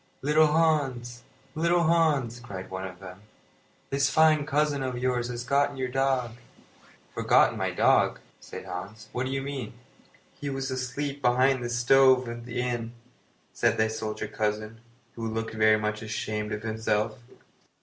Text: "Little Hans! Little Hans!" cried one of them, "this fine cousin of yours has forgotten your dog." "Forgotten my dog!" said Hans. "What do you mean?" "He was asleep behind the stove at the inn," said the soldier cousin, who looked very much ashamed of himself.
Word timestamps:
"Little 0.23 0.47
Hans! 0.47 1.21
Little 1.53 1.83
Hans!" 1.83 2.39
cried 2.39 2.71
one 2.71 2.87
of 2.87 2.97
them, 2.99 3.21
"this 3.91 4.09
fine 4.09 4.47
cousin 4.47 4.81
of 4.81 4.97
yours 4.97 5.27
has 5.27 5.43
forgotten 5.43 5.77
your 5.77 5.89
dog." 5.89 6.37
"Forgotten 7.13 7.55
my 7.55 7.69
dog!" 7.69 8.19
said 8.39 8.65
Hans. 8.65 9.09
"What 9.11 9.27
do 9.27 9.31
you 9.31 9.43
mean?" 9.43 9.73
"He 10.33 10.49
was 10.49 10.71
asleep 10.71 11.21
behind 11.21 11.63
the 11.63 11.69
stove 11.69 12.27
at 12.27 12.47
the 12.47 12.61
inn," 12.63 12.93
said 13.53 13.77
the 13.77 13.91
soldier 13.91 14.27
cousin, 14.27 14.79
who 15.13 15.31
looked 15.31 15.53
very 15.53 15.77
much 15.77 16.01
ashamed 16.01 16.51
of 16.51 16.63
himself. 16.63 17.19